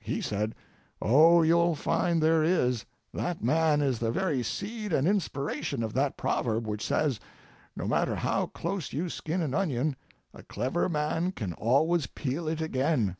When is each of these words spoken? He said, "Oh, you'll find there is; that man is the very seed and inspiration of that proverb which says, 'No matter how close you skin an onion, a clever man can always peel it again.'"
He 0.00 0.20
said, 0.20 0.54
"Oh, 1.00 1.40
you'll 1.40 1.74
find 1.74 2.22
there 2.22 2.44
is; 2.44 2.84
that 3.14 3.42
man 3.42 3.80
is 3.80 4.00
the 4.00 4.10
very 4.12 4.42
seed 4.42 4.92
and 4.92 5.08
inspiration 5.08 5.82
of 5.82 5.94
that 5.94 6.18
proverb 6.18 6.66
which 6.66 6.84
says, 6.84 7.18
'No 7.74 7.88
matter 7.88 8.16
how 8.16 8.48
close 8.48 8.92
you 8.92 9.08
skin 9.08 9.40
an 9.40 9.54
onion, 9.54 9.96
a 10.34 10.42
clever 10.42 10.90
man 10.90 11.32
can 11.32 11.54
always 11.54 12.06
peel 12.06 12.46
it 12.48 12.60
again.'" 12.60 13.16